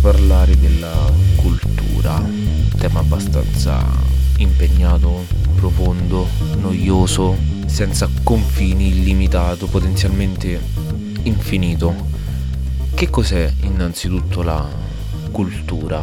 parlare 0.00 0.58
della 0.58 1.12
cultura, 1.36 2.22
tema 2.78 3.00
abbastanza 3.00 3.84
impegnato, 4.38 5.26
profondo, 5.54 6.26
noioso, 6.56 7.36
senza 7.66 8.08
confini, 8.22 8.88
illimitato, 8.88 9.66
potenzialmente 9.66 10.58
infinito. 11.24 11.94
Che 12.94 13.10
cos'è 13.10 13.52
innanzitutto 13.62 14.42
la 14.42 14.66
cultura? 15.30 16.02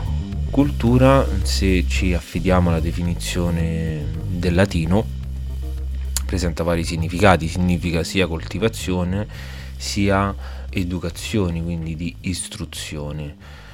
Cultura, 0.49 1.27
se 1.41 1.85
ci 1.87 2.13
affidiamo 2.13 2.69
alla 2.69 2.79
definizione 2.79 4.05
del 4.27 4.53
latino, 4.53 5.05
presenta 6.25 6.63
vari 6.63 6.83
significati, 6.83 7.47
significa 7.47 8.03
sia 8.03 8.27
coltivazione 8.27 9.27
sia 9.77 10.33
educazione, 10.69 11.63
quindi 11.63 11.95
di 11.95 12.15
istruzione. 12.21 13.65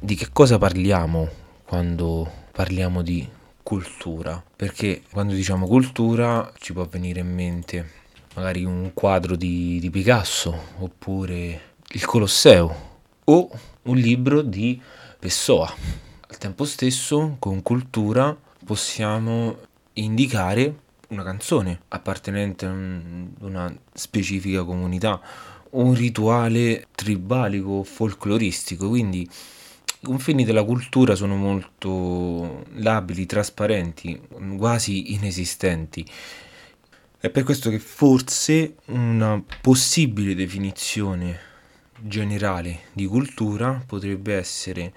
Di 0.00 0.14
che 0.14 0.30
cosa 0.32 0.56
parliamo 0.56 1.28
quando 1.64 2.30
parliamo 2.52 3.02
di 3.02 3.28
cultura? 3.62 4.42
Perché 4.56 5.02
quando 5.10 5.34
diciamo 5.34 5.66
cultura 5.66 6.50
ci 6.58 6.72
può 6.72 6.86
venire 6.86 7.20
in 7.20 7.34
mente 7.34 7.90
magari 8.34 8.64
un 8.64 8.92
quadro 8.94 9.36
di, 9.36 9.78
di 9.78 9.90
Picasso 9.90 10.56
oppure 10.78 11.60
il 11.88 12.04
Colosseo 12.06 13.00
o 13.24 13.50
un 13.82 13.96
libro 13.98 14.40
di 14.40 14.80
Pessoa. 15.18 15.70
Al 16.28 16.38
tempo 16.38 16.64
stesso, 16.64 17.36
con 17.38 17.60
cultura 17.60 18.34
possiamo 18.64 19.58
indicare 19.94 20.76
una 21.08 21.24
canzone 21.24 21.80
appartenente 21.88 22.64
a 22.64 22.70
una 22.70 23.76
specifica 23.92 24.64
comunità, 24.64 25.20
un 25.70 25.92
rituale 25.92 26.86
tribalico 26.94 27.82
folcloristico, 27.82 28.88
quindi 28.88 29.28
i 30.00 30.06
confini 30.06 30.44
della 30.44 30.62
cultura 30.62 31.14
sono 31.14 31.34
molto 31.34 32.64
labili, 32.74 33.26
trasparenti, 33.26 34.20
quasi 34.56 35.14
inesistenti. 35.14 36.06
È 37.18 37.30
per 37.30 37.42
questo 37.42 37.68
che 37.68 37.80
forse 37.80 38.76
una 38.86 39.42
possibile 39.60 40.36
definizione 40.36 41.46
generale 42.00 42.82
di 42.92 43.06
cultura 43.06 43.82
potrebbe 43.84 44.36
essere 44.36 44.92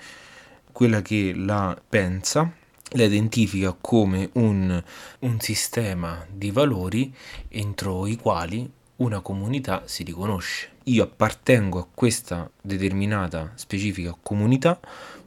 quella 0.72 1.02
che 1.02 1.34
la 1.36 1.80
pensa 1.90 2.54
la 2.96 3.04
identifica 3.04 3.76
come 3.80 4.30
un, 4.34 4.84
un, 5.20 5.40
sistema 5.40 6.26
di 6.30 6.52
valori 6.52 7.14
entro 7.48 8.06
i 8.06 8.18
quali 8.18 8.70
una 9.02 9.20
comunità 9.20 9.84
si 9.86 10.04
riconosce. 10.04 10.70
Io 10.86 11.04
appartengo 11.04 11.80
a 11.80 11.88
questa 11.94 12.50
determinata 12.62 13.52
specifica 13.56 14.16
comunità 14.22 14.80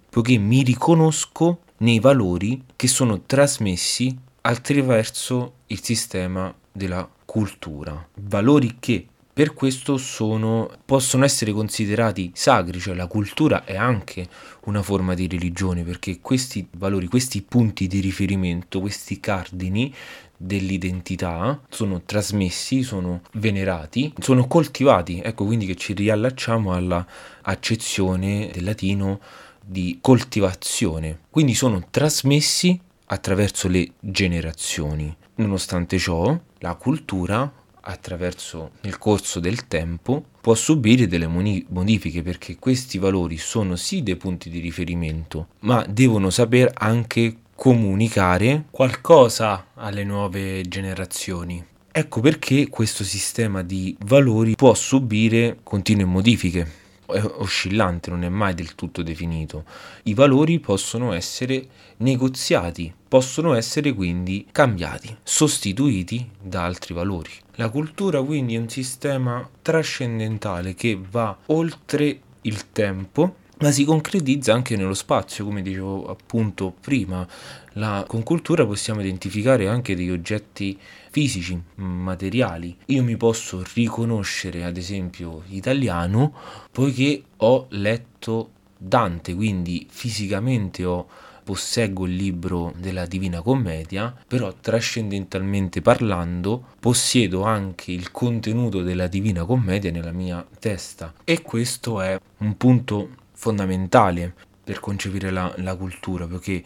poiché 0.08 0.38
mi 0.38 0.62
riconosco 0.62 1.60
nei 1.78 1.98
valori 1.98 2.64
che 2.76 2.86
sono 2.86 3.22
trasmessi 3.22 4.16
attraverso 4.42 5.54
il 5.66 5.82
sistema 5.82 6.54
della 6.70 7.08
cultura. 7.24 8.06
Valori 8.14 8.76
che 8.78 9.08
per 9.34 9.52
questo 9.52 9.96
sono, 9.96 10.70
possono 10.84 11.24
essere 11.24 11.50
considerati 11.50 12.30
sacri, 12.32 12.78
cioè 12.78 12.94
la 12.94 13.08
cultura 13.08 13.64
è 13.64 13.74
anche 13.74 14.28
una 14.66 14.80
forma 14.80 15.14
di 15.14 15.26
religione, 15.26 15.82
perché 15.82 16.20
questi 16.20 16.64
valori, 16.76 17.08
questi 17.08 17.42
punti 17.42 17.88
di 17.88 17.98
riferimento, 17.98 18.78
questi 18.78 19.18
cardini 19.18 19.92
dell'identità 20.36 21.60
sono 21.68 22.02
trasmessi, 22.02 22.84
sono 22.84 23.22
venerati, 23.32 24.12
sono 24.20 24.46
coltivati, 24.46 25.20
ecco 25.20 25.44
quindi 25.46 25.66
che 25.66 25.74
ci 25.74 25.94
riallacciamo 25.94 26.72
alla 26.72 27.04
accezione 27.42 28.50
del 28.52 28.62
latino 28.62 29.18
di 29.60 29.98
coltivazione, 30.00 31.22
quindi 31.28 31.54
sono 31.54 31.88
trasmessi 31.90 32.80
attraverso 33.06 33.66
le 33.66 33.94
generazioni. 33.98 35.12
Nonostante 35.36 35.98
ciò, 35.98 36.38
la 36.58 36.74
cultura 36.76 37.52
attraverso 37.84 38.72
il 38.82 38.98
corso 38.98 39.40
del 39.40 39.66
tempo 39.66 40.24
può 40.40 40.54
subire 40.54 41.06
delle 41.06 41.26
modifiche 41.26 42.22
perché 42.22 42.56
questi 42.56 42.98
valori 42.98 43.36
sono 43.36 43.76
sì 43.76 44.02
dei 44.02 44.16
punti 44.16 44.50
di 44.50 44.60
riferimento, 44.60 45.48
ma 45.60 45.84
devono 45.88 46.30
saper 46.30 46.70
anche 46.74 47.36
comunicare 47.54 48.64
qualcosa 48.70 49.68
alle 49.74 50.04
nuove 50.04 50.62
generazioni. 50.62 51.64
Ecco 51.90 52.20
perché 52.20 52.68
questo 52.68 53.04
sistema 53.04 53.62
di 53.62 53.96
valori 54.04 54.56
può 54.56 54.74
subire 54.74 55.58
continue 55.62 56.04
modifiche 56.04 56.82
è 57.06 57.22
oscillante, 57.22 58.10
non 58.10 58.24
è 58.24 58.28
mai 58.28 58.54
del 58.54 58.74
tutto 58.74 59.02
definito. 59.02 59.64
I 60.04 60.14
valori 60.14 60.58
possono 60.60 61.12
essere 61.12 61.66
negoziati, 61.98 62.92
possono 63.08 63.54
essere 63.54 63.92
quindi 63.92 64.46
cambiati, 64.50 65.16
sostituiti 65.22 66.28
da 66.40 66.64
altri 66.64 66.94
valori. 66.94 67.30
La 67.56 67.68
cultura 67.68 68.22
quindi 68.22 68.54
è 68.54 68.58
un 68.58 68.68
sistema 68.68 69.48
trascendentale 69.62 70.74
che 70.74 70.98
va 71.10 71.36
oltre 71.46 72.20
il 72.42 72.72
tempo 72.72 73.36
ma 73.58 73.70
si 73.70 73.84
concretizza 73.84 74.52
anche 74.52 74.76
nello 74.76 74.94
spazio, 74.94 75.44
come 75.44 75.62
dicevo 75.62 76.06
appunto 76.06 76.74
prima. 76.80 77.26
La, 77.76 78.04
con 78.06 78.22
cultura 78.22 78.64
possiamo 78.66 79.00
identificare 79.00 79.68
anche 79.68 79.96
degli 79.96 80.10
oggetti 80.10 80.78
fisici, 81.10 81.60
materiali. 81.76 82.76
Io 82.86 83.02
mi 83.02 83.16
posso 83.16 83.64
riconoscere, 83.74 84.64
ad 84.64 84.76
esempio, 84.76 85.42
italiano 85.48 86.32
poiché 86.70 87.22
ho 87.38 87.66
letto 87.70 88.50
Dante, 88.76 89.34
quindi 89.34 89.86
fisicamente 89.90 90.84
ho 90.84 91.06
posseggo 91.44 92.06
il 92.06 92.16
libro 92.16 92.72
della 92.76 93.06
Divina 93.06 93.42
Commedia, 93.42 94.14
però 94.26 94.52
trascendentalmente 94.60 95.82
parlando 95.82 96.64
possiedo 96.80 97.42
anche 97.42 97.92
il 97.92 98.10
contenuto 98.10 98.82
della 98.82 99.06
Divina 99.06 99.44
Commedia 99.44 99.90
nella 99.90 100.12
mia 100.12 100.44
testa 100.58 101.12
e 101.22 101.42
questo 101.42 102.00
è 102.00 102.18
un 102.38 102.56
punto 102.56 103.22
fondamentale 103.34 104.32
per 104.64 104.80
concepire 104.80 105.30
la, 105.30 105.52
la 105.58 105.74
cultura, 105.76 106.26
perché 106.26 106.62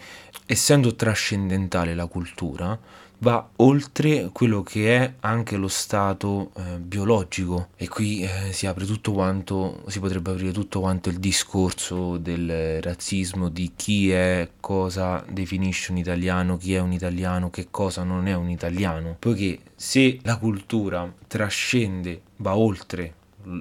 essendo 0.47 0.95
trascendentale 0.95 1.95
la 1.95 2.07
cultura, 2.07 2.79
va 3.21 3.49
oltre 3.57 4.31
quello 4.33 4.63
che 4.63 4.97
è 4.97 5.15
anche 5.21 5.57
lo 5.57 5.69
stato 5.69 6.53
eh, 6.57 6.79
biologico. 6.79 7.69
E 7.77 7.89
qui 7.89 8.23
eh, 8.23 8.53
si 8.53 8.67
apre 8.67 8.87
tutto 8.87 9.13
quanto 9.13 9.83
si 9.89 9.99
potrebbe 9.99 10.31
aprire 10.31 10.53
tutto 10.53 10.81
quanto 10.81 11.09
il 11.09 11.19
discorso 11.19 12.17
del 12.17 12.81
razzismo 12.81 13.49
di 13.49 13.73
chi 13.75 14.11
è 14.11 14.49
cosa 14.61 15.25
definisce 15.29 15.91
un 15.91 15.99
italiano 15.99 16.57
chi 16.57 16.75
è 16.75 16.79
un 16.79 16.93
italiano 16.93 17.51
che 17.51 17.69
cosa 17.71 18.03
non 18.03 18.27
è 18.29 18.35
un 18.35 18.49
italiano. 18.51 19.17
Poiché 19.19 19.59
se 19.75 20.19
la 20.23 20.37
cultura 20.37 21.13
trascende 21.27 22.23
va 22.37 22.57
oltre 22.57 23.15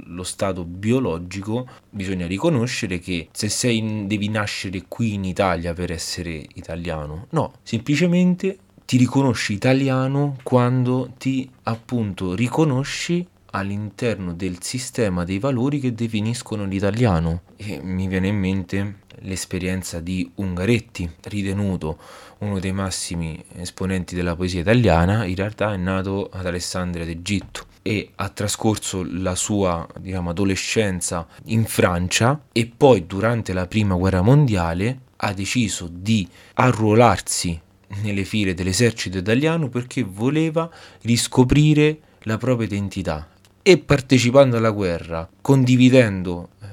lo 0.05 0.23
stato 0.23 0.63
biologico, 0.63 1.67
bisogna 1.89 2.27
riconoscere 2.27 2.99
che 2.99 3.29
se 3.31 3.49
sei, 3.49 4.05
devi 4.07 4.29
nascere 4.29 4.83
qui 4.87 5.13
in 5.13 5.23
Italia 5.23 5.73
per 5.73 5.91
essere 5.91 6.45
italiano, 6.55 7.27
no, 7.31 7.53
semplicemente 7.63 8.57
ti 8.85 8.97
riconosci 8.97 9.53
italiano 9.53 10.37
quando 10.43 11.11
ti 11.17 11.49
appunto 11.63 12.33
riconosci 12.33 13.27
all'interno 13.51 14.33
del 14.33 14.61
sistema 14.61 15.23
dei 15.23 15.39
valori 15.39 15.79
che 15.79 15.93
definiscono 15.93 16.65
l'italiano. 16.65 17.41
E 17.55 17.81
mi 17.81 18.07
viene 18.07 18.27
in 18.27 18.37
mente 18.37 18.99
l'esperienza 19.21 19.99
di 19.99 20.29
Ungaretti, 20.35 21.09
ritenuto 21.23 21.97
uno 22.39 22.59
dei 22.59 22.71
massimi 22.71 23.43
esponenti 23.55 24.15
della 24.15 24.35
poesia 24.35 24.61
italiana, 24.61 25.25
in 25.25 25.35
realtà 25.35 25.73
è 25.73 25.77
nato 25.77 26.29
ad 26.31 26.45
Alessandria 26.45 27.03
d'Egitto 27.03 27.66
e 27.81 28.11
ha 28.15 28.29
trascorso 28.29 29.05
la 29.09 29.35
sua 29.35 29.87
diciamo, 29.99 30.29
adolescenza 30.29 31.27
in 31.45 31.65
Francia 31.65 32.41
e 32.51 32.71
poi 32.75 33.05
durante 33.05 33.53
la 33.53 33.67
prima 33.67 33.95
guerra 33.95 34.21
mondiale 34.21 34.99
ha 35.17 35.33
deciso 35.33 35.89
di 35.91 36.27
arruolarsi 36.55 37.59
nelle 38.01 38.25
file 38.25 38.53
dell'esercito 38.53 39.17
italiano 39.17 39.69
perché 39.69 40.03
voleva 40.03 40.69
riscoprire 41.01 41.99
la 42.23 42.37
propria 42.37 42.67
identità. 42.67 43.29
E 43.61 43.77
partecipando 43.77 44.57
alla 44.57 44.71
guerra, 44.71 45.29
condividendo 45.41 46.49
eh, 46.61 46.65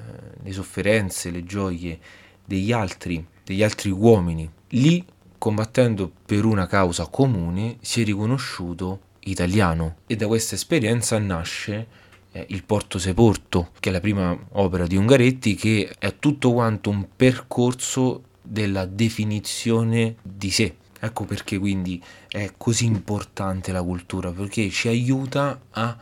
le 0.42 0.52
sofferenze, 0.52 1.30
le 1.30 1.44
gioie 1.44 1.98
degli 2.44 2.72
altri, 2.72 3.24
degli 3.42 3.62
altri 3.62 3.90
uomini, 3.90 4.48
lì 4.70 5.04
combattendo 5.38 6.10
per 6.24 6.44
una 6.44 6.66
causa 6.66 7.06
comune 7.06 7.76
si 7.80 8.00
è 8.00 8.04
riconosciuto 8.04 9.00
italiano. 9.24 9.96
E 10.06 10.16
da 10.16 10.26
questa 10.26 10.54
esperienza 10.54 11.18
nasce 11.18 11.86
eh, 12.32 12.46
il 12.48 12.64
Porto 12.64 12.98
Seporto, 12.98 13.70
che 13.80 13.90
è 13.90 13.92
la 13.92 14.00
prima 14.00 14.36
opera 14.52 14.86
di 14.86 14.96
Ungaretti, 14.96 15.54
che 15.54 15.94
è 15.98 16.18
tutto 16.18 16.52
quanto 16.52 16.90
un 16.90 17.06
percorso 17.14 18.24
della 18.42 18.84
definizione 18.84 20.16
di 20.22 20.50
sé. 20.50 20.76
Ecco 21.00 21.24
perché 21.24 21.58
quindi 21.58 22.02
è 22.28 22.52
così 22.56 22.86
importante 22.86 23.72
la 23.72 23.82
cultura, 23.82 24.30
perché 24.30 24.68
ci 24.70 24.88
aiuta 24.88 25.60
a 25.70 25.96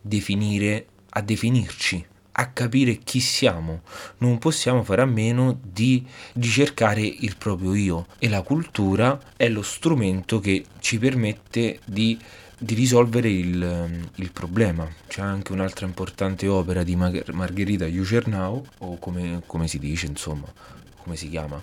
definire, 0.00 0.86
a 1.10 1.20
definirci, 1.20 2.06
a 2.38 2.50
capire 2.50 2.98
chi 2.98 3.18
siamo, 3.18 3.80
non 4.18 4.38
possiamo 4.38 4.82
fare 4.82 5.02
a 5.02 5.06
meno 5.06 5.58
di, 5.62 6.06
di 6.32 6.48
cercare 6.48 7.00
il 7.00 7.36
proprio 7.36 7.74
io. 7.74 8.06
E 8.18 8.28
la 8.28 8.42
cultura 8.42 9.18
è 9.36 9.48
lo 9.48 9.62
strumento 9.62 10.38
che 10.38 10.64
ci 10.80 10.98
permette 10.98 11.80
di 11.84 12.18
di 12.58 12.74
risolvere 12.74 13.28
il, 13.28 14.08
il, 14.14 14.32
problema. 14.32 14.88
C'è 15.06 15.20
anche 15.20 15.52
un'altra 15.52 15.86
importante 15.86 16.48
opera 16.48 16.82
di 16.82 16.96
Mar- 16.96 17.32
Margherita 17.32 17.86
Jucernau, 17.86 18.64
o 18.78 18.98
come, 18.98 19.42
come, 19.46 19.68
si 19.68 19.78
dice, 19.78 20.06
insomma, 20.06 20.46
come 21.02 21.16
si 21.16 21.28
chiama. 21.28 21.62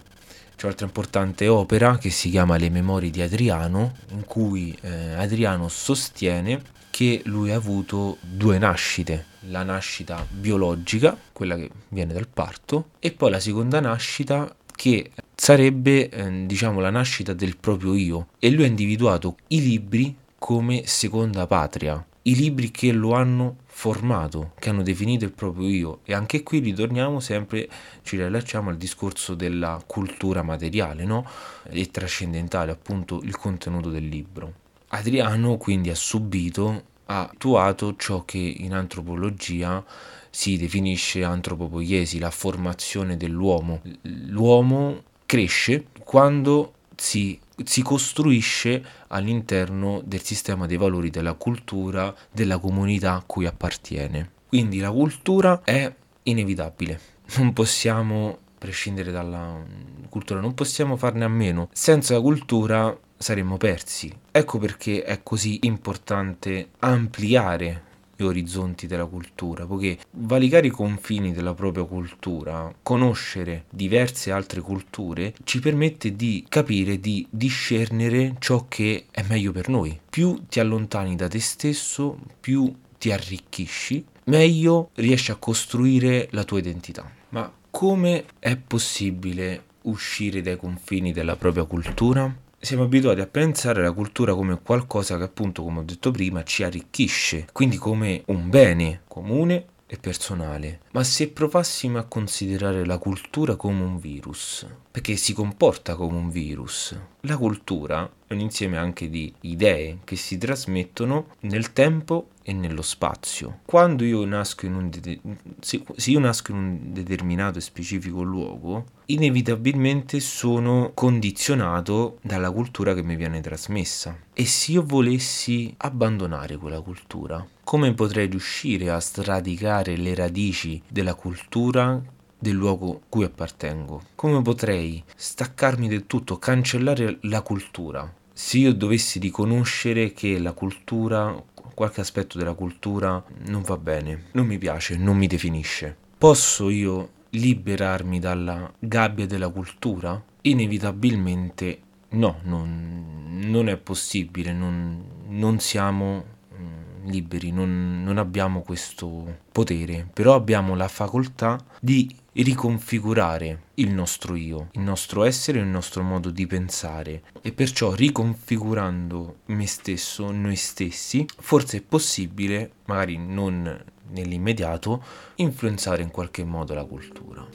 C'è 0.55 0.65
un'altra 0.65 0.85
importante 0.85 1.47
opera 1.47 1.97
che 1.97 2.09
si 2.09 2.29
chiama 2.29 2.57
Le 2.57 2.69
memorie 2.69 3.09
di 3.09 3.21
Adriano, 3.21 3.93
in 4.09 4.23
cui 4.25 4.75
eh, 4.81 5.13
Adriano 5.13 5.67
sostiene 5.67 6.61
che 6.89 7.21
lui 7.25 7.49
ha 7.49 7.55
avuto 7.55 8.17
due 8.21 8.59
nascite, 8.59 9.25
la 9.49 9.63
nascita 9.63 10.25
biologica, 10.29 11.17
quella 11.31 11.55
che 11.55 11.71
viene 11.89 12.13
dal 12.13 12.27
parto, 12.27 12.91
e 12.99 13.11
poi 13.11 13.31
la 13.31 13.39
seconda 13.39 13.79
nascita 13.79 14.55
che 14.75 15.11
sarebbe 15.35 16.09
eh, 16.09 16.45
diciamo 16.45 16.79
la 16.79 16.89
nascita 16.89 17.33
del 17.33 17.57
proprio 17.57 17.95
io 17.95 18.27
e 18.39 18.49
lui 18.49 18.63
ha 18.63 18.67
individuato 18.67 19.37
i 19.47 19.61
libri 19.61 20.15
come 20.43 20.85
seconda 20.85 21.47
patria, 21.47 22.05
i 22.23 22.35
libri 22.35 22.69
che 22.69 22.91
lo 22.91 23.13
hanno 23.13 23.59
formato, 23.63 24.51
che 24.59 24.67
hanno 24.67 24.81
definito 24.81 25.23
il 25.23 25.31
proprio 25.31 25.69
io 25.69 25.99
e 26.03 26.13
anche 26.13 26.43
qui 26.43 26.59
ritorniamo 26.59 27.21
sempre, 27.21 27.69
ci 28.01 28.17
rilacciamo 28.17 28.69
al 28.69 28.75
discorso 28.75 29.35
della 29.35 29.81
cultura 29.87 30.43
materiale 30.43 31.05
no? 31.05 31.25
e 31.69 31.89
trascendentale, 31.89 32.73
appunto 32.73 33.21
il 33.23 33.37
contenuto 33.37 33.89
del 33.89 34.05
libro. 34.05 34.53
Adriano 34.89 35.55
quindi 35.55 35.89
ha 35.89 35.95
subito, 35.95 36.83
ha 37.05 37.21
attuato 37.21 37.95
ciò 37.95 38.25
che 38.25 38.37
in 38.37 38.73
antropologia 38.73 39.81
si 40.29 40.57
definisce 40.57 41.23
antropopoiesi, 41.23 42.19
la 42.19 42.31
formazione 42.31 43.15
dell'uomo. 43.15 43.79
L'uomo 44.01 45.03
cresce 45.25 45.85
quando 46.03 46.73
si, 46.97 47.39
si, 47.63 47.81
costruisce 47.81 48.83
all'interno 49.07 50.01
del 50.03 50.21
sistema 50.21 50.65
dei 50.65 50.77
valori 50.77 51.09
della 51.09 51.33
cultura 51.33 52.13
della 52.31 52.57
comunità 52.57 53.13
a 53.13 53.23
cui 53.25 53.45
appartiene. 53.45 54.31
Quindi 54.47 54.79
la 54.79 54.91
cultura 54.91 55.61
è 55.63 55.93
inevitabile, 56.23 56.99
non 57.37 57.53
possiamo 57.53 58.37
prescindere 58.57 59.11
dalla 59.11 59.61
cultura, 60.09 60.39
non 60.39 60.53
possiamo 60.53 60.95
farne 60.95 61.25
a 61.25 61.29
meno. 61.29 61.69
Senza 61.73 62.19
cultura 62.21 62.97
saremmo 63.17 63.57
persi. 63.57 64.15
Ecco 64.31 64.57
perché 64.57 65.03
è 65.03 65.21
così 65.23 65.59
importante 65.63 66.69
ampliare 66.79 67.91
gli 68.15 68.23
orizzonti 68.23 68.87
della 68.87 69.05
cultura, 69.05 69.65
poiché 69.65 69.97
valicare 70.11 70.67
i 70.67 70.71
confini 70.71 71.33
della 71.33 71.53
propria 71.53 71.83
cultura, 71.83 72.73
conoscere 72.83 73.65
diverse 73.69 74.31
altre 74.31 74.61
culture, 74.61 75.33
ci 75.43 75.59
permette 75.59 76.15
di 76.15 76.45
capire, 76.47 76.99
di 76.99 77.25
discernere 77.29 78.35
ciò 78.39 78.65
che 78.67 79.05
è 79.11 79.23
meglio 79.27 79.51
per 79.51 79.69
noi. 79.69 79.99
Più 80.09 80.45
ti 80.47 80.59
allontani 80.59 81.15
da 81.15 81.27
te 81.27 81.39
stesso, 81.39 82.17
più 82.39 82.73
ti 82.97 83.11
arricchisci, 83.11 84.05
meglio 84.25 84.89
riesci 84.95 85.31
a 85.31 85.35
costruire 85.35 86.27
la 86.31 86.43
tua 86.43 86.59
identità. 86.59 87.09
Ma 87.29 87.51
come 87.69 88.25
è 88.39 88.55
possibile 88.55 89.63
uscire 89.83 90.41
dai 90.41 90.57
confini 90.57 91.11
della 91.11 91.35
propria 91.35 91.65
cultura? 91.65 92.33
Siamo 92.63 92.83
abituati 92.83 93.19
a 93.19 93.27
pensare 93.27 93.81
alla 93.81 93.91
cultura 93.91 94.33
come 94.33 94.57
qualcosa 94.63 95.17
che 95.17 95.23
appunto, 95.23 95.63
come 95.63 95.79
ho 95.79 95.83
detto 95.83 96.11
prima, 96.11 96.43
ci 96.43 96.63
arricchisce, 96.63 97.47
quindi 97.51 97.75
come 97.75 98.23
un 98.27 98.49
bene 98.49 99.01
comune 99.05 99.65
e 99.85 99.97
personale. 99.97 100.79
Ma 100.91 101.03
se 101.03 101.27
provassimo 101.27 101.97
a 101.97 102.05
considerare 102.05 102.85
la 102.85 102.97
cultura 102.99 103.57
come 103.57 103.83
un 103.83 103.99
virus, 103.99 104.65
perché 104.89 105.17
si 105.17 105.33
comporta 105.33 105.95
come 105.95 106.15
un 106.15 106.29
virus, 106.29 106.97
la 107.21 107.35
cultura 107.35 108.09
un 108.33 108.39
insieme 108.39 108.77
anche 108.77 109.09
di 109.09 109.33
idee 109.41 109.99
che 110.03 110.15
si 110.15 110.37
trasmettono 110.37 111.27
nel 111.41 111.73
tempo 111.73 112.29
e 112.43 112.53
nello 112.53 112.81
spazio. 112.81 113.59
Quando 113.65 114.03
io 114.03 114.23
nasco 114.25 114.65
in 114.65 114.75
un, 114.75 114.89
de- 114.89 115.19
se 115.59 115.81
io 116.05 116.19
nasco 116.19 116.51
in 116.51 116.57
un 116.57 116.79
determinato 116.93 117.57
e 117.57 117.61
specifico 117.61 118.21
luogo, 118.21 118.85
inevitabilmente 119.05 120.19
sono 120.19 120.91
condizionato 120.93 122.17
dalla 122.21 122.51
cultura 122.51 122.93
che 122.93 123.01
mi 123.01 123.15
viene 123.15 123.41
trasmessa. 123.41 124.17
E 124.33 124.45
se 124.45 124.73
io 124.73 124.83
volessi 124.83 125.73
abbandonare 125.77 126.57
quella 126.57 126.81
cultura, 126.81 127.45
come 127.63 127.93
potrei 127.93 128.27
riuscire 128.27 128.91
a 128.91 128.99
sradicare 128.99 129.95
le 129.95 130.13
radici 130.13 130.81
della 130.87 131.15
cultura 131.15 132.01
del 132.37 132.55
luogo 132.55 133.03
cui 133.07 133.23
appartengo? 133.23 134.01
Come 134.15 134.41
potrei 134.41 135.01
staccarmi 135.15 135.87
del 135.87 136.05
tutto, 136.05 136.37
cancellare 136.39 137.19
la 137.21 137.41
cultura? 137.41 138.13
Se 138.33 138.57
io 138.57 138.73
dovessi 138.73 139.19
riconoscere 139.19 140.11
che 140.11 140.39
la 140.39 140.53
cultura 140.53 141.41
qualche 141.73 142.01
aspetto 142.01 142.37
della 142.37 142.53
cultura 142.53 143.23
non 143.47 143.61
va 143.61 143.77
bene, 143.77 144.25
non 144.33 144.45
mi 144.45 144.57
piace, 144.57 144.95
non 144.95 145.17
mi 145.17 145.27
definisce. 145.27 145.95
Posso 146.17 146.69
io 146.69 147.09
liberarmi 147.29 148.19
dalla 148.19 148.71
gabbia 148.79 149.25
della 149.25 149.49
cultura? 149.49 150.21
Inevitabilmente 150.41 151.79
no, 152.09 152.39
non, 152.43 153.39
non 153.49 153.69
è 153.69 153.77
possibile, 153.77 154.53
non, 154.53 155.03
non 155.27 155.59
siamo 155.59 156.23
mm, 156.55 157.07
liberi, 157.07 157.51
non, 157.51 158.03
non, 158.03 158.17
abbiamo 158.17 158.61
questo 158.61 159.39
potere, 159.51 160.07
però 160.13 160.35
abbiamo 160.35 160.75
la 160.75 160.87
facoltà 160.87 161.57
di 161.79 162.13
riconfigurare 162.41 163.65
il 163.75 163.93
nostro 163.93 164.35
io, 164.35 164.69
il 164.71 164.81
nostro 164.81 165.23
essere, 165.23 165.59
il 165.59 165.67
nostro 165.67 166.01
modo 166.01 166.31
di 166.31 166.47
pensare 166.47 167.23
e 167.41 167.51
perciò 167.51 167.93
riconfigurando 167.93 169.37
me 169.45 169.67
stesso, 169.67 170.31
noi 170.31 170.55
stessi, 170.55 171.25
forse 171.37 171.77
è 171.77 171.81
possibile, 171.81 172.71
magari 172.85 173.17
non 173.17 173.83
nell'immediato, 174.09 175.03
influenzare 175.35 176.01
in 176.01 176.09
qualche 176.09 176.43
modo 176.43 176.73
la 176.73 176.85
cultura. 176.85 177.45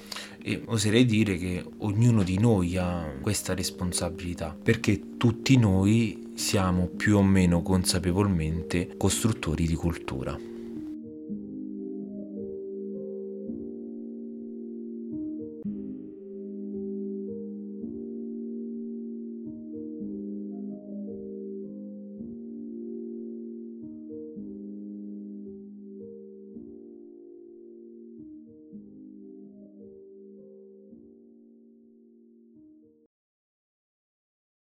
E 0.42 0.62
oserei 0.66 1.04
dire 1.04 1.36
che 1.36 1.64
ognuno 1.78 2.22
di 2.22 2.38
noi 2.38 2.76
ha 2.76 3.12
questa 3.20 3.54
responsabilità, 3.54 4.56
perché 4.60 5.16
tutti 5.16 5.56
noi 5.56 6.32
siamo 6.34 6.86
più 6.86 7.16
o 7.16 7.22
meno 7.22 7.62
consapevolmente 7.62 8.94
costruttori 8.96 9.66
di 9.66 9.74
cultura. 9.74 10.57